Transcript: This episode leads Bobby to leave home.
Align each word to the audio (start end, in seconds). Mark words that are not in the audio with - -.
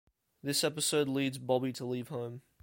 This 0.41 0.63
episode 0.63 1.07
leads 1.07 1.37
Bobby 1.37 1.71
to 1.73 1.85
leave 1.85 2.07
home. 2.07 2.41